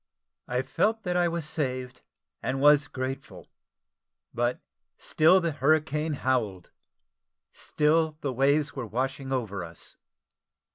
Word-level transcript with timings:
I 0.47 0.63
felt 0.63 1.03
that 1.03 1.15
I 1.15 1.27
was 1.27 1.47
saved, 1.47 2.01
and 2.41 2.59
was 2.59 2.87
grateful: 2.87 3.47
but 4.33 4.59
still 4.97 5.39
the 5.39 5.51
hurricane 5.51 6.13
howled 6.13 6.71
still 7.53 8.17
the 8.21 8.33
waves 8.33 8.75
were 8.75 8.87
washing 8.87 9.31
over 9.31 9.63
us. 9.63 9.97